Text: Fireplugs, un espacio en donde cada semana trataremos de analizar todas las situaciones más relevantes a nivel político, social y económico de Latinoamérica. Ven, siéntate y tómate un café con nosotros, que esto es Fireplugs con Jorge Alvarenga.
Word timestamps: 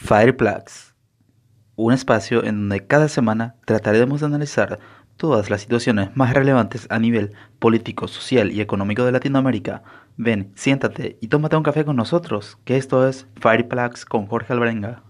Fireplugs, 0.00 0.94
un 1.74 1.92
espacio 1.92 2.44
en 2.44 2.54
donde 2.60 2.86
cada 2.86 3.08
semana 3.08 3.56
trataremos 3.66 4.20
de 4.20 4.26
analizar 4.26 4.78
todas 5.16 5.50
las 5.50 5.60
situaciones 5.60 6.16
más 6.16 6.32
relevantes 6.32 6.86
a 6.88 7.00
nivel 7.00 7.34
político, 7.58 8.06
social 8.06 8.52
y 8.52 8.60
económico 8.60 9.04
de 9.04 9.10
Latinoamérica. 9.10 9.82
Ven, 10.16 10.52
siéntate 10.54 11.18
y 11.20 11.26
tómate 11.26 11.56
un 11.56 11.64
café 11.64 11.84
con 11.84 11.96
nosotros, 11.96 12.58
que 12.64 12.76
esto 12.76 13.08
es 13.08 13.26
Fireplugs 13.40 14.04
con 14.04 14.28
Jorge 14.28 14.52
Alvarenga. 14.52 15.02